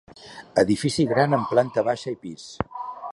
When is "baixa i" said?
1.91-2.21